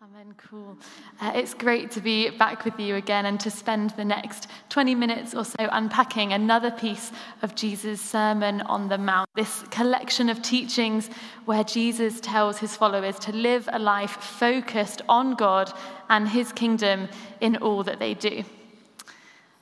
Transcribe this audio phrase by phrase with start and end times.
[0.00, 0.32] Amen.
[0.36, 0.78] Cool.
[1.20, 4.94] Uh, it's great to be back with you again and to spend the next 20
[4.94, 7.10] minutes or so unpacking another piece
[7.42, 9.28] of Jesus' Sermon on the Mount.
[9.34, 11.10] This collection of teachings
[11.46, 15.72] where Jesus tells his followers to live a life focused on God
[16.08, 17.08] and his kingdom
[17.40, 18.44] in all that they do.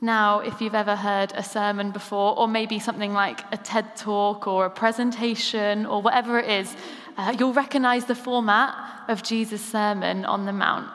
[0.00, 4.46] Now, if you've ever heard a sermon before, or maybe something like a TED talk
[4.46, 6.76] or a presentation or whatever it is,
[7.16, 8.74] uh, you'll recognize the format
[9.08, 10.90] of Jesus' Sermon on the Mount.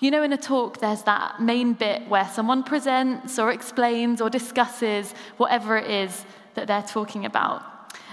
[0.00, 4.28] You know, in a talk, there's that main bit where someone presents or explains or
[4.28, 7.62] discusses whatever it is that they're talking about.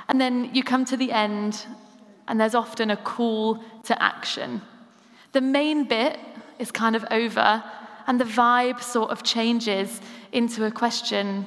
[0.08, 1.66] And then you come to the end,
[2.28, 4.62] and there's often a call to action.
[5.32, 6.20] The main bit
[6.60, 7.64] is kind of over,
[8.08, 11.46] and the vibe sort of changes into a question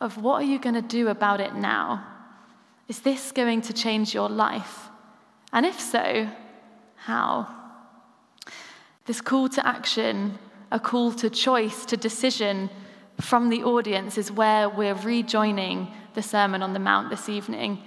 [0.00, 2.06] of what are you going to do about it now?
[2.88, 4.88] Is this going to change your life?
[5.52, 6.28] And if so,
[6.96, 7.54] how?
[9.04, 10.38] This call to action,
[10.72, 12.70] a call to choice, to decision
[13.20, 17.82] from the audience is where we're rejoining the Sermon on the Mount this evening.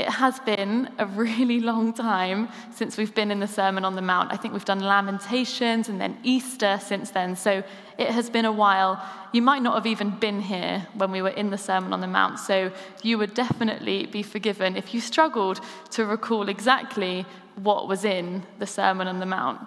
[0.00, 4.00] It has been a really long time since we've been in the Sermon on the
[4.00, 4.32] Mount.
[4.32, 7.62] I think we've done Lamentations and then Easter since then, so
[7.98, 8.98] it has been a while.
[9.34, 12.06] You might not have even been here when we were in the Sermon on the
[12.06, 17.26] Mount, so you would definitely be forgiven if you struggled to recall exactly
[17.56, 19.60] what was in the Sermon on the Mount.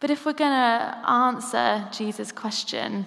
[0.00, 3.04] But if we're going to answer Jesus' question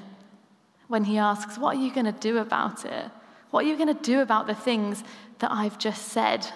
[0.87, 3.05] when he asks, What are you going to do about it?
[3.49, 5.03] What are you going to do about the things
[5.39, 6.47] that I've just said?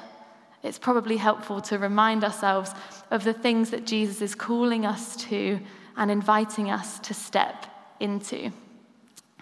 [0.64, 2.72] It's probably helpful to remind ourselves
[3.12, 5.60] of the things that Jesus is calling us to
[5.98, 7.66] and inviting us to step
[8.00, 8.52] into.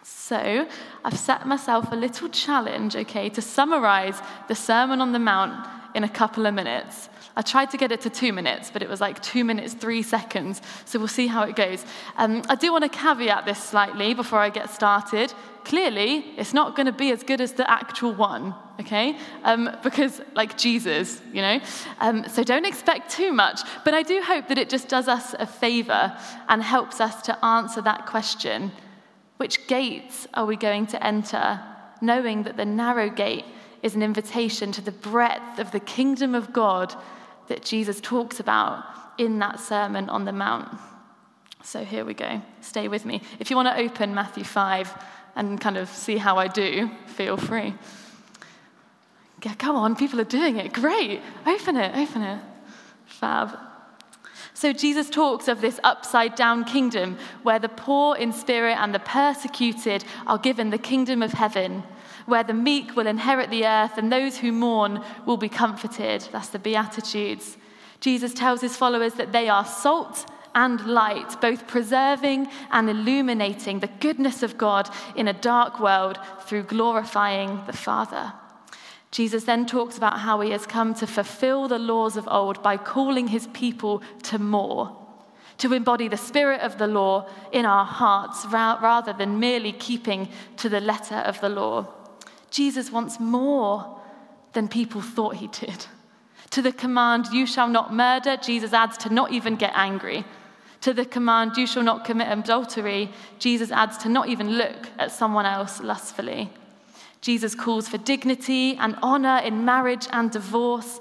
[0.03, 0.67] So,
[1.05, 6.03] I've set myself a little challenge, okay, to summarize the Sermon on the Mount in
[6.03, 7.09] a couple of minutes.
[7.35, 10.03] I tried to get it to two minutes, but it was like two minutes, three
[10.03, 10.61] seconds.
[10.85, 11.85] So we'll see how it goes.
[12.17, 15.33] Um, I do want to caveat this slightly before I get started.
[15.63, 19.17] Clearly, it's not going to be as good as the actual one, okay?
[19.43, 21.59] Um, because, like Jesus, you know?
[21.99, 23.61] Um, so don't expect too much.
[23.85, 26.17] But I do hope that it just does us a favor
[26.49, 28.71] and helps us to answer that question
[29.41, 31.59] which gates are we going to enter,
[31.99, 33.45] knowing that the narrow gate
[33.81, 36.93] is an invitation to the breadth of the kingdom of God
[37.47, 38.85] that Jesus talks about
[39.17, 40.69] in that Sermon on the Mount.
[41.63, 42.41] So here we go.
[42.61, 43.21] Stay with me.
[43.39, 45.03] If you want to open Matthew 5
[45.35, 47.73] and kind of see how I do, feel free.
[49.43, 50.73] Yeah, come on, people are doing it.
[50.73, 51.21] Great.
[51.45, 52.39] Open it, open it.
[53.05, 53.57] Fab.
[54.53, 58.99] So Jesus talks of this upside down kingdom where the poor in spirit and the
[58.99, 61.83] persecuted are given the kingdom of heaven
[62.31, 66.27] where the meek will inherit the earth and those who mourn will be comforted.
[66.31, 67.57] That's the Beatitudes.
[67.99, 70.25] Jesus tells his followers that they are salt
[70.55, 76.63] and light, both preserving and illuminating the goodness of God in a dark world through
[76.63, 78.33] glorifying the Father.
[79.11, 82.77] Jesus then talks about how he has come to fulfill the laws of old by
[82.77, 84.97] calling his people to more,
[85.57, 90.69] to embody the spirit of the law in our hearts rather than merely keeping to
[90.69, 91.93] the letter of the law.
[92.51, 93.99] Jesus wants more
[94.53, 95.87] than people thought he did.
[96.51, 100.25] To the command, you shall not murder, Jesus adds to not even get angry.
[100.81, 105.11] To the command, you shall not commit adultery, Jesus adds to not even look at
[105.11, 106.49] someone else lustfully.
[107.21, 110.99] Jesus calls for dignity and honor in marriage and divorce,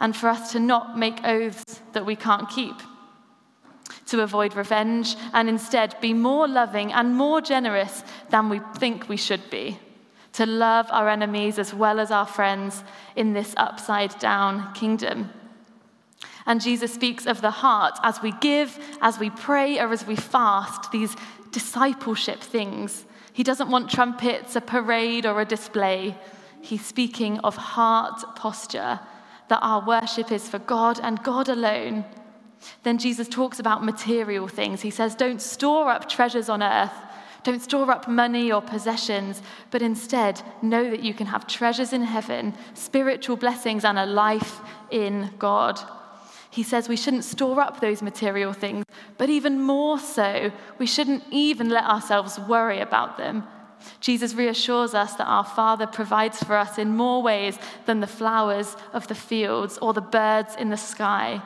[0.00, 2.74] and for us to not make oaths that we can't keep,
[4.06, 9.16] to avoid revenge, and instead be more loving and more generous than we think we
[9.16, 9.78] should be
[10.32, 12.84] to love our enemies as well as our friends
[13.16, 15.30] in this upside down kingdom.
[16.46, 20.16] And Jesus speaks of the heart as we give, as we pray, or as we
[20.16, 21.14] fast, these
[21.50, 23.04] discipleship things.
[23.32, 26.16] He doesn't want trumpets, a parade, or a display.
[26.60, 29.00] He's speaking of heart posture,
[29.48, 32.04] that our worship is for God and God alone.
[32.82, 34.82] Then Jesus talks about material things.
[34.82, 36.92] He says, Don't store up treasures on earth
[37.42, 42.02] don't store up money or possessions, but instead know that you can have treasures in
[42.02, 44.60] heaven, spiritual blessings, and a life
[44.90, 45.80] in God.
[46.50, 48.84] He says we shouldn't store up those material things,
[49.18, 53.44] but even more so, we shouldn't even let ourselves worry about them.
[54.00, 58.76] Jesus reassures us that our Father provides for us in more ways than the flowers
[58.92, 61.40] of the fields or the birds in the sky.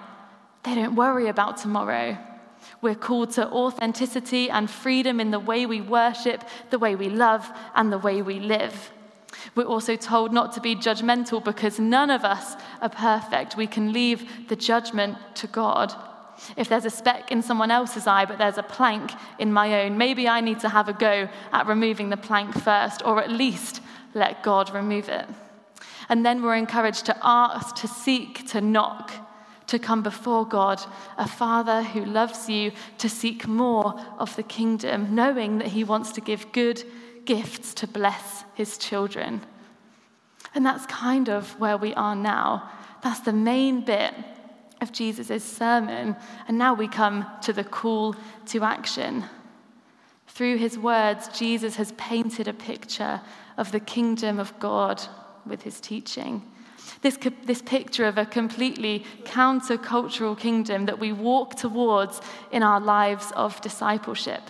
[0.64, 2.16] They don't worry about tomorrow.
[2.80, 7.50] We're called to authenticity and freedom in the way we worship, the way we love,
[7.74, 8.90] and the way we live.
[9.54, 13.56] We're also told not to be judgmental because none of us are perfect.
[13.56, 15.94] We can leave the judgment to God.
[16.56, 19.96] If there's a speck in someone else's eye, but there's a plank in my own,
[19.98, 23.80] maybe I need to have a go at removing the plank first, or at least
[24.14, 25.26] let God remove it.
[26.08, 29.12] And then we're encouraged to ask, to seek, to knock,
[29.74, 30.80] to come before God,
[31.18, 36.12] a Father who loves you, to seek more of the kingdom, knowing that He wants
[36.12, 36.84] to give good
[37.24, 39.40] gifts to bless His children.
[40.54, 42.70] And that's kind of where we are now.
[43.02, 44.14] That's the main bit
[44.80, 46.14] of Jesus' sermon.
[46.46, 48.14] And now we come to the call
[48.46, 49.24] to action.
[50.28, 53.20] Through his words, Jesus has painted a picture
[53.56, 55.02] of the kingdom of God
[55.44, 56.42] with his teaching.
[57.00, 62.20] This, this picture of a completely countercultural kingdom that we walk towards
[62.50, 64.42] in our lives of discipleship.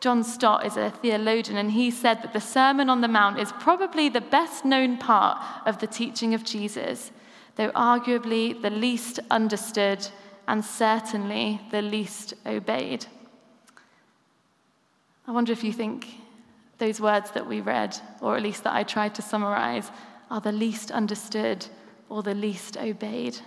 [0.00, 3.52] John Stott is a theologian, and he said that the Sermon on the Mount is
[3.52, 7.10] probably the best known part of the teaching of Jesus,
[7.56, 10.08] though arguably the least understood
[10.48, 13.06] and certainly the least obeyed.
[15.26, 16.08] I wonder if you think
[16.78, 19.90] those words that we read, or at least that I tried to summarize,
[20.30, 21.66] are the least understood
[22.08, 23.38] or the least obeyed.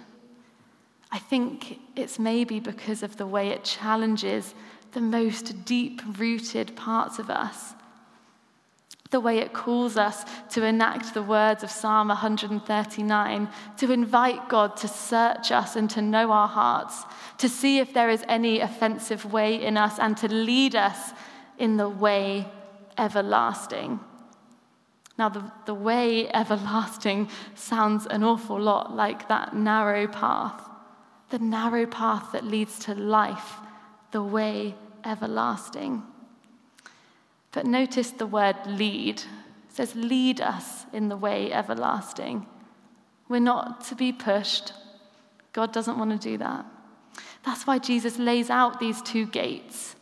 [1.12, 4.56] I think it's maybe because of the way it challenges
[4.94, 7.74] the most deep rooted parts of us.
[9.12, 14.76] The way it calls us to enact the words of Psalm 139, to invite God
[14.78, 17.04] to search us and to know our hearts,
[17.38, 21.12] to see if there is any offensive way in us, and to lead us
[21.60, 22.48] in the way
[22.98, 24.00] everlasting.
[25.18, 30.70] Now, the, the way everlasting sounds an awful lot like that narrow path,
[31.30, 33.58] the narrow path that leads to life,
[34.12, 34.76] the way
[35.06, 36.04] everlasting.
[37.52, 39.20] But notice the word lead.
[39.20, 42.48] It says, lead us in the way everlasting.
[43.30, 44.74] We're not to be pushed.
[45.54, 46.66] God doesn't want to do that.
[47.46, 49.96] That's why Jesus lays out these two gates,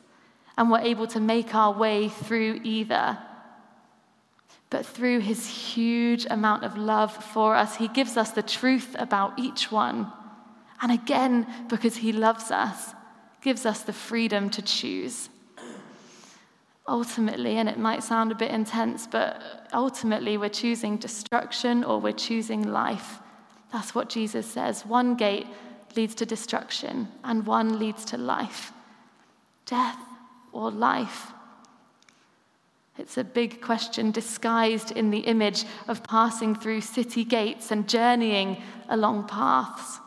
[0.57, 3.17] and we're able to make our way through either.
[4.71, 9.37] But through his huge amount of love for us, he gives us the truth about
[9.37, 10.11] each one.
[10.81, 12.95] And again, because he loves us,
[13.41, 15.29] gives us the freedom to choose.
[16.87, 19.41] Ultimately, and it might sound a bit intense, but
[19.73, 23.19] ultimately we're choosing destruction or we're choosing life.
[23.73, 24.85] That's what Jesus says.
[24.85, 25.47] One gate
[25.97, 28.71] leads to destruction, and one leads to life.
[29.65, 29.99] Death
[30.53, 31.33] or life?
[33.01, 38.61] It's a big question disguised in the image of passing through city gates and journeying
[38.89, 39.99] along paths.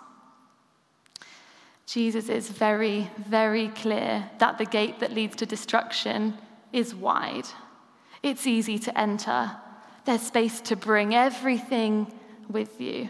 [1.86, 6.38] Jesus is very, very clear that the gate that leads to destruction
[6.72, 7.48] is wide.
[8.22, 9.50] It's easy to enter,
[10.04, 12.06] there's space to bring everything
[12.48, 13.08] with you.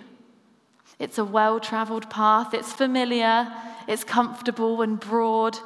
[0.98, 3.52] It's a well traveled path, it's familiar,
[3.86, 5.58] it's comfortable and broad.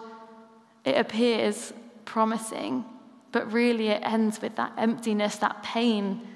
[0.85, 1.73] It appears
[2.05, 2.85] promising,
[3.33, 6.27] but really it ends with that emptiness, that pain,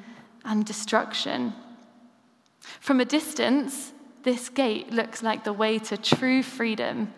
[0.44, 1.54] and destruction.
[2.80, 3.92] From a distance,
[4.22, 7.12] this gate looks like the way to true freedom.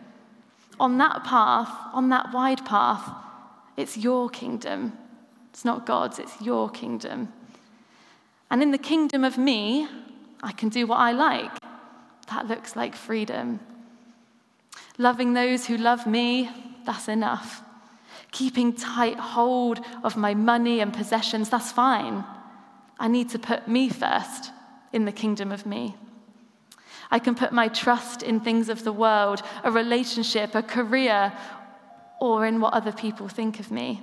[0.81, 3.11] On that path, on that wide path,
[3.77, 4.93] it's your kingdom.
[5.51, 7.33] It's not God's, it's your kingdom.
[8.51, 9.89] And in the kingdom of me,
[10.43, 11.53] I can do what I like.
[12.29, 13.61] That looks like freedom.
[14.99, 16.51] Loving those who love me,
[16.87, 17.64] that's enough.
[18.35, 22.25] Keeping tight hold of my money and possessions, that's fine.
[22.99, 24.51] I need to put me first
[24.93, 25.95] in the kingdom of me.
[27.13, 31.33] I can put my trust in things of the world, a relationship, a career,
[32.21, 34.03] or in what other people think of me.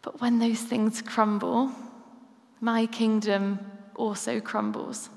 [0.00, 1.70] But when those things crumble,
[2.62, 3.58] my kingdom
[3.94, 5.10] also crumbles.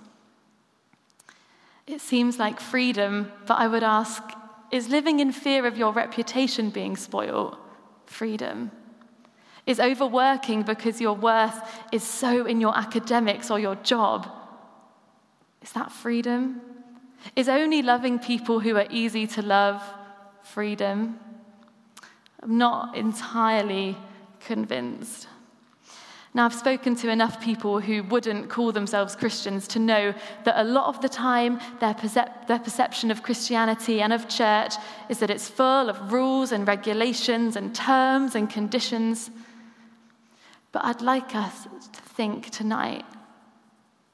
[1.87, 4.21] It seems like freedom, but I would ask
[4.71, 7.57] is living in fear of your reputation being spoiled
[8.05, 8.71] freedom?
[9.65, 11.61] Is overworking because your worth
[11.91, 14.27] is so in your academics or your job
[15.61, 16.61] is that freedom?
[17.35, 19.81] Is only loving people who are easy to love
[20.43, 21.19] freedom?
[22.41, 23.95] I'm not entirely
[24.39, 25.27] convinced.
[26.33, 30.13] Now, I've spoken to enough people who wouldn't call themselves Christians to know
[30.45, 34.75] that a lot of the time their, percep- their perception of Christianity and of church
[35.09, 39.29] is that it's full of rules and regulations and terms and conditions.
[40.71, 43.03] But I'd like us to think tonight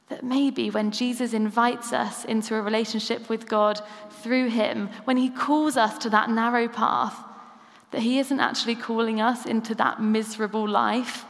[0.10, 5.30] that maybe when Jesus invites us into a relationship with God through Him, when He
[5.30, 7.16] calls us to that narrow path,
[7.92, 11.26] that He isn't actually calling us into that miserable life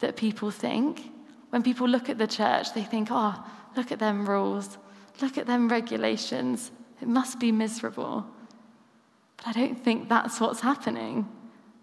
[0.00, 1.10] that people think.
[1.50, 3.42] When people look at the church, they think, oh,
[3.76, 4.78] look at them rules,
[5.20, 6.70] look at them regulations.
[7.00, 8.26] It must be miserable.
[9.36, 11.28] But I don't think that's what's happening.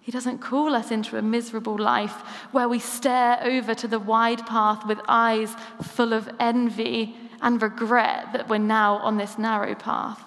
[0.01, 2.15] He doesn't call us into a miserable life
[2.51, 8.33] where we stare over to the wide path with eyes full of envy and regret
[8.33, 10.21] that we're now on this narrow path.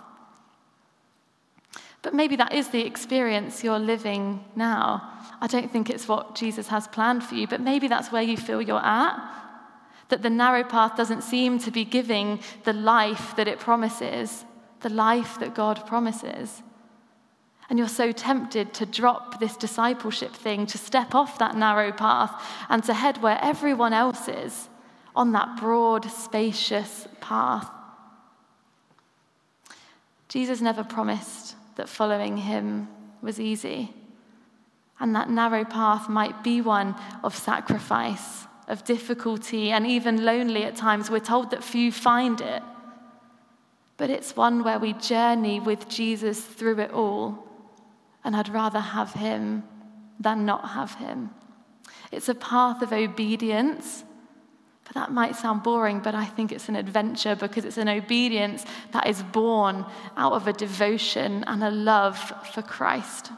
[2.06, 5.10] But maybe that is the experience you're living now.
[5.40, 8.36] I don't think it's what Jesus has planned for you, but maybe that's where you
[8.36, 9.18] feel you're at.
[10.10, 14.44] That the narrow path doesn't seem to be giving the life that it promises,
[14.82, 16.62] the life that God promises.
[17.68, 22.40] And you're so tempted to drop this discipleship thing, to step off that narrow path
[22.68, 24.68] and to head where everyone else is
[25.16, 27.68] on that broad, spacious path.
[30.28, 32.88] Jesus never promised that following him
[33.22, 33.94] was easy.
[34.98, 40.76] And that narrow path might be one of sacrifice, of difficulty, and even lonely at
[40.76, 41.10] times.
[41.10, 42.62] We're told that few find it.
[43.96, 47.46] But it's one where we journey with Jesus through it all
[48.26, 49.62] and I'd rather have him
[50.18, 51.30] than not have him.
[52.10, 54.02] It's a path of obedience.
[54.86, 58.64] But that might sound boring, but I think it's an adventure because it's an obedience
[58.92, 59.84] that is born
[60.16, 62.18] out of a devotion and a love
[62.52, 63.32] for Christ.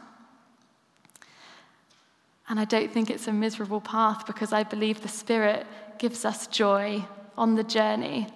[2.48, 5.66] And I don't think it's a miserable path because I believe the Spirit
[5.98, 7.04] gives us joy
[7.36, 8.28] on the journey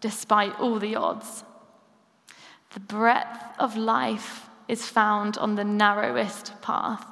[0.00, 1.44] despite all the odds.
[2.74, 7.04] The breadth of life is found on the narrowest path.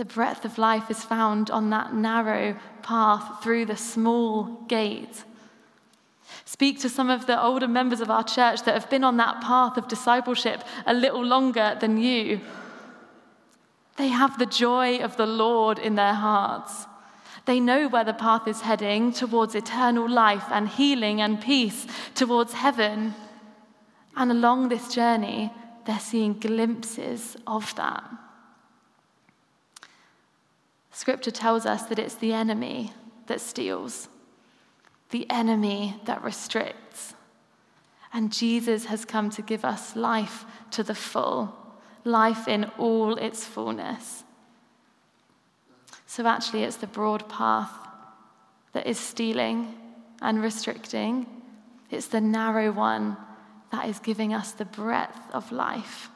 [0.00, 5.24] The breadth of life is found on that narrow path through the small gate.
[6.46, 9.42] Speak to some of the older members of our church that have been on that
[9.42, 12.40] path of discipleship a little longer than you.
[13.98, 16.86] They have the joy of the Lord in their hearts.
[17.44, 22.54] They know where the path is heading towards eternal life and healing and peace, towards
[22.54, 23.14] heaven.
[24.16, 25.52] And along this journey,
[25.84, 28.29] they're seeing glimpses of that.
[30.90, 32.92] Scripture tells us that it's the enemy
[33.26, 34.08] that steals,
[35.10, 37.14] the enemy that restricts.
[38.12, 41.54] And Jesus has come to give us life to the full,
[42.04, 44.24] life in all its fullness.
[46.06, 47.70] So, actually, it's the broad path
[48.72, 49.74] that is stealing
[50.20, 51.26] and restricting,
[51.90, 53.16] it's the narrow one
[53.70, 56.10] that is giving us the breadth of life.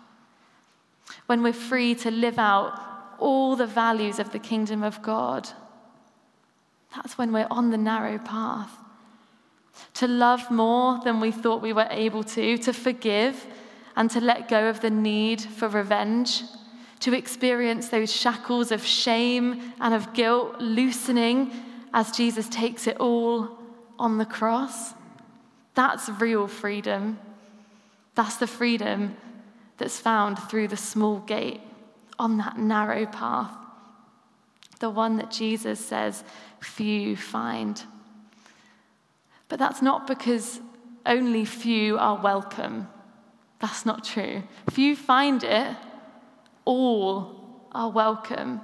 [1.27, 5.49] When we're free to live out all the values of the kingdom of God,
[6.95, 8.71] that's when we're on the narrow path.
[9.95, 13.47] To love more than we thought we were able to, to forgive
[13.97, 16.43] and to let go of the need for revenge,
[17.01, 21.51] to experience those shackles of shame and of guilt loosening
[21.93, 23.59] as Jesus takes it all
[23.99, 24.95] on the cross.
[25.75, 27.19] That's real freedom.
[28.15, 29.17] That's the freedom
[29.77, 31.61] that's found through the small gate
[32.19, 33.53] on that narrow path.
[34.81, 36.25] The one that Jesus says
[36.61, 37.83] few find.
[39.49, 40.61] But that's not because
[41.07, 42.89] only few are welcome.
[43.61, 44.43] That's not true.
[44.71, 45.77] Few find it,
[46.65, 48.61] all are welcome.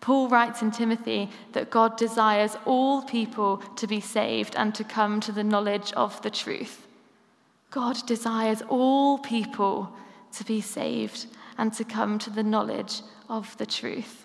[0.00, 5.20] Paul writes in Timothy that God desires all people to be saved and to come
[5.20, 6.86] to the knowledge of the truth.
[7.70, 9.92] God desires all people
[10.32, 11.26] to be saved
[11.60, 14.24] and to come to the knowledge of the truth.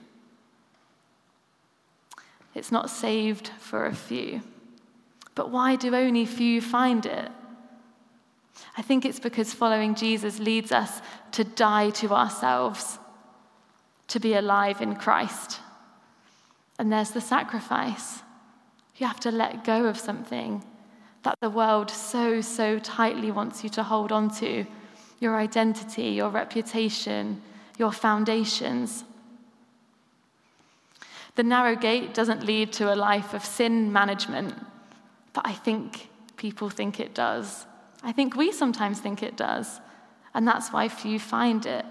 [2.56, 4.42] It's not saved for a few.
[5.36, 7.30] But why do only few find it?
[8.78, 11.02] I think it's because following Jesus leads us
[11.34, 13.00] to die to ourselves,
[14.08, 15.60] to be alive in Christ.
[16.80, 18.22] And there's the sacrifice.
[18.96, 20.64] You have to let go of something
[21.24, 24.66] that the world so, so tightly wants you to hold on to
[25.20, 27.42] your identity, your reputation,
[27.78, 29.04] your foundations.
[31.36, 34.54] The narrow gate doesn't lead to a life of sin management,
[35.34, 37.66] but I think people think it does.
[38.04, 39.82] I think we sometimes think it does,
[40.34, 41.86] and that's why few find it.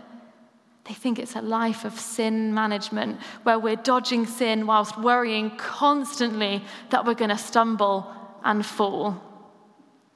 [0.84, 6.62] They think it's a life of sin management where we're dodging sin whilst worrying constantly
[6.90, 8.06] that we're going to stumble
[8.44, 9.20] and fall.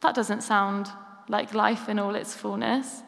[0.01, 0.89] That doesn't sound
[1.29, 3.03] like life in all its fullness.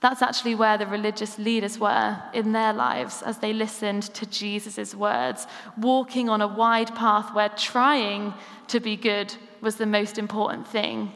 [0.00, 4.94] That's actually where the religious leaders were in their lives as they listened to Jesus'
[4.94, 5.46] words,
[5.76, 8.32] walking on a wide path where trying
[8.68, 11.12] to be good was the most important thing.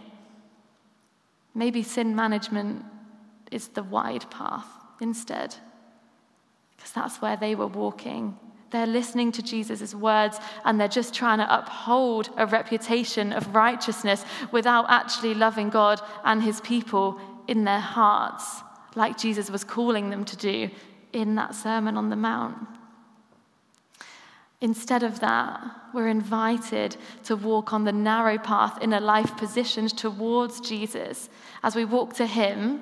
[1.54, 2.84] Maybe sin management
[3.50, 4.66] is the wide path
[5.00, 5.56] instead,
[6.76, 8.38] because that's where they were walking
[8.74, 14.24] They're listening to Jesus' words and they're just trying to uphold a reputation of righteousness
[14.50, 18.62] without actually loving God and his people in their hearts,
[18.96, 20.70] like Jesus was calling them to do
[21.12, 22.66] in that Sermon on the Mount.
[24.60, 25.62] Instead of that,
[25.94, 31.28] we're invited to walk on the narrow path in a life positioned towards Jesus.
[31.62, 32.80] As we walk to Him,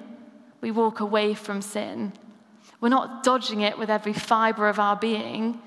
[0.63, 2.15] we walk away from sin.
[2.81, 5.61] We're not dodging it with every fiber of our being.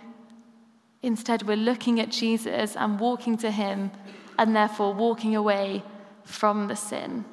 [1.05, 3.91] Instead, we're looking at Jesus and walking to Him,
[4.39, 5.83] and therefore walking away
[6.23, 7.23] from the sin.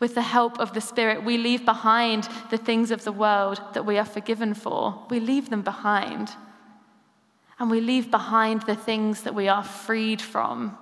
[0.00, 3.86] With the help of the Spirit, we leave behind the things of the world that
[3.86, 5.06] we are forgiven for.
[5.10, 6.30] We leave them behind
[7.62, 10.76] and we leave behind the things that we are freed from.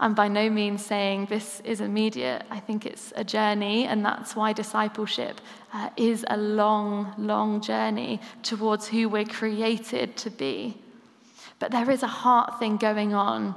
[0.00, 2.42] I'm by no means saying this is immediate.
[2.50, 5.40] I think it's a journey, and that's why discipleship
[5.72, 10.78] uh, is a long, long journey towards who we're created to be.
[11.58, 13.54] But there is a heart thing going on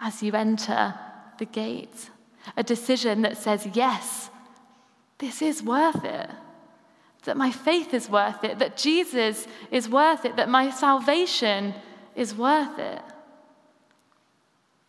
[0.00, 0.94] as you enter
[1.38, 2.10] the gate,
[2.56, 4.30] a decision that says, Yes,
[5.18, 6.30] this is worth it
[7.24, 11.74] that my faith is worth it, that Jesus is worth it, that my salvation
[12.16, 13.00] is worth it.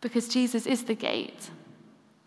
[0.04, 1.48] Because Jesus is the gate.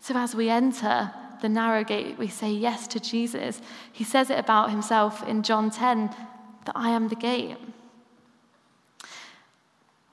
[0.00, 3.62] So as we enter the narrow gate, we say yes to Jesus.
[3.92, 6.08] He says it about himself in John 10
[6.64, 7.56] that I am the gate.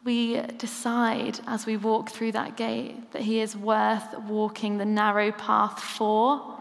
[0.04, 5.32] We decide as we walk through that gate that he is worth walking the narrow
[5.32, 6.60] path for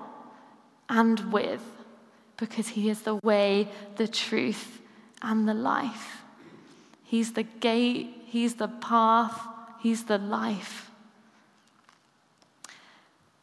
[0.88, 1.61] and with
[2.38, 4.80] because he is the way, the truth,
[5.20, 6.23] and the life.
[7.02, 9.38] He's the gate, he's the path,
[9.82, 10.90] he's the life.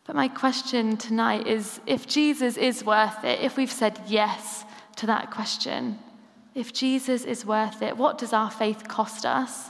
[0.06, 4.66] But my question tonight is if Jesus is worth it, if we've said yes
[4.98, 6.00] to that question,
[6.56, 9.70] if Jesus is worth it, what does our faith cost us?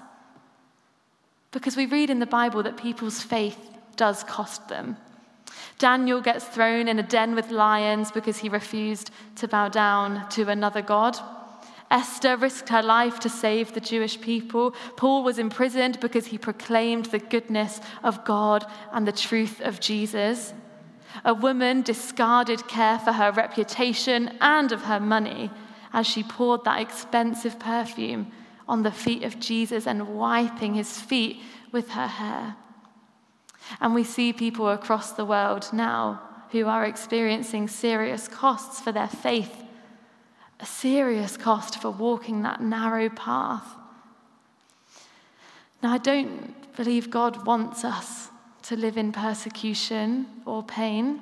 [1.52, 3.60] Because we read in the Bible that people's faith
[3.98, 4.98] does cost them.
[5.78, 10.48] Daniel gets thrown in a den with lions because he refused to bow down to
[10.50, 11.18] another God.
[11.92, 14.72] Esther risked her life to save the Jewish people.
[14.96, 20.54] Paul was imprisoned because he proclaimed the goodness of God and the truth of Jesus.
[21.26, 25.52] A woman discarded care for her reputation and of her money
[25.94, 28.32] as she poured that expensive perfume
[28.68, 32.56] on the feet of Jesus and wiping his feet with her hair.
[33.80, 39.08] And we see people across the world now who are experiencing serious costs for their
[39.08, 39.61] faith,
[40.62, 43.66] a serious cost for walking that narrow path.
[45.82, 48.30] Now, I don't believe God wants us
[48.64, 51.20] to live in persecution or pain,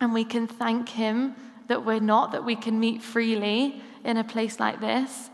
[0.00, 1.34] and we can thank Him
[1.66, 5.30] that we're not, that we can meet freely in a place like this,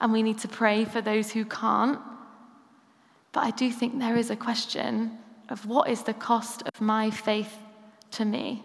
[0.00, 2.00] and we need to pray for those who can't.
[3.32, 7.10] But I do think there is a question of what is the cost of my
[7.10, 7.56] faith
[8.12, 8.64] to me?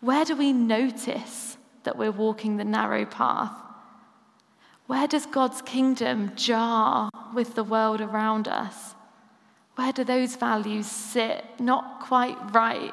[0.00, 1.55] Where do we notice
[1.86, 3.56] that we're walking the narrow path?
[4.86, 8.94] Where does God's kingdom jar with the world around us?
[9.76, 12.92] Where do those values sit not quite right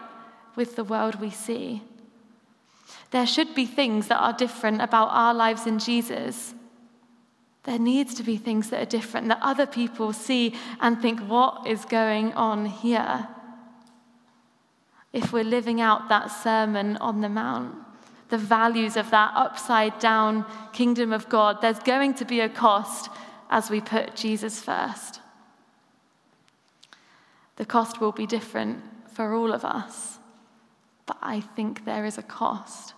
[0.56, 1.84] with the world we see?
[3.12, 6.56] There should be things that are different about our lives in Jesus
[7.64, 11.66] there needs to be things that are different, that other people see and think, what
[11.66, 13.28] is going on here?
[15.14, 17.76] If we're living out that Sermon on the Mount,
[18.30, 23.10] the values of that upside down kingdom of God, there's going to be a cost
[23.50, 25.20] as we put Jesus first.
[27.58, 28.82] The cost will be different
[29.12, 30.18] for all of us,
[31.06, 32.94] but I think there is a cost.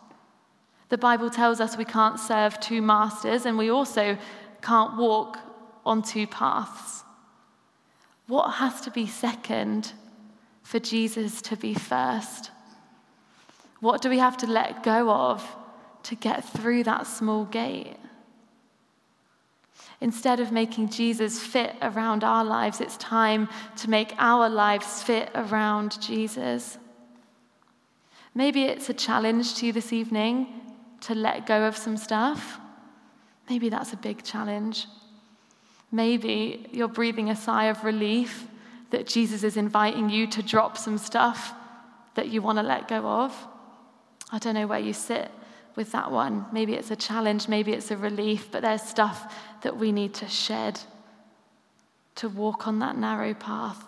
[0.89, 4.17] The Bible tells us we can't serve two masters, and we also
[4.61, 5.39] can't walk
[5.85, 7.03] on two paths.
[8.27, 9.93] What has to be second
[10.63, 12.51] for Jesus to be first?
[13.85, 15.47] What do we have to let go of
[16.01, 17.97] to get through that small gate?
[20.01, 25.29] Instead of making Jesus fit around our lives, it's time to make our lives fit
[25.35, 26.79] around Jesus.
[28.33, 30.47] Maybe it's a challenge to you this evening
[31.01, 32.59] to let go of some stuff.
[33.47, 34.87] Maybe that's a big challenge.
[35.91, 38.47] Maybe you're breathing a sigh of relief
[38.89, 41.53] that Jesus is inviting you to drop some stuff
[42.15, 43.47] that you want to let go of.
[44.35, 45.31] I don't know where you sit
[45.75, 46.45] with that one.
[46.51, 50.27] Maybe it's a challenge, maybe it's a relief, but there's stuff that we need to
[50.27, 50.79] shed
[52.15, 53.83] to walk on that narrow path.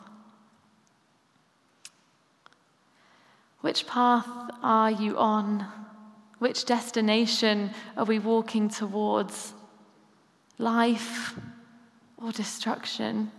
[3.62, 4.27] Which path
[4.63, 5.65] are you on?
[6.39, 9.53] Which destination are we walking towards?
[10.57, 11.36] life
[12.17, 13.31] or destruction?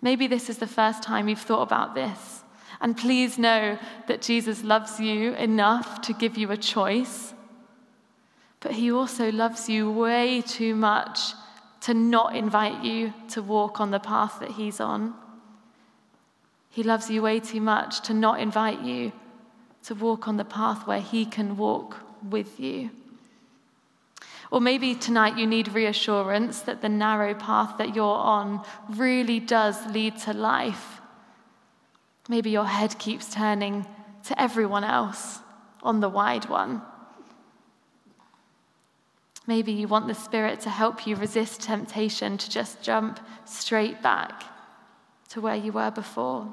[0.00, 2.37] Maybe this is the first time you've thought about this.
[2.80, 7.34] And please know that Jesus loves you enough to give you a choice,
[8.60, 11.32] but he also loves you way too much
[11.80, 15.14] to not invite you to walk on the path that he's on.
[16.70, 19.12] He loves you way too much to not invite you
[19.84, 21.96] to walk on the path where he can walk
[22.28, 22.90] with you.
[24.50, 29.86] Or maybe tonight you need reassurance that the narrow path that you're on really does
[29.86, 30.97] lead to life.
[32.28, 33.86] Maybe your head keeps turning
[34.24, 35.40] to everyone else
[35.82, 36.82] on the wide one.
[39.46, 44.44] Maybe you want the Spirit to help you resist temptation to just jump straight back
[45.30, 46.52] to where you were before.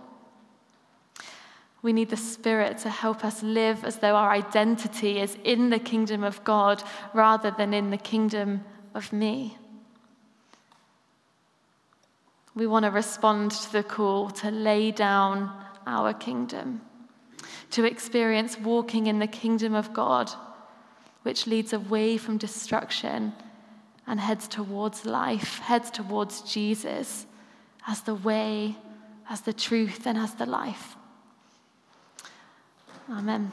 [1.81, 5.79] We need the Spirit to help us live as though our identity is in the
[5.79, 6.81] kingdom of God
[7.13, 9.57] rather than in the kingdom of me.
[12.55, 15.51] We want to respond to the call to lay down
[15.85, 16.81] our kingdom,
[17.71, 20.31] to experience walking in the kingdom of God,
[21.23, 23.33] which leads away from destruction
[24.07, 27.25] and heads towards life, heads towards Jesus
[27.87, 28.75] as the way,
[29.29, 30.95] as the truth, and as the life.
[33.09, 33.51] Amen.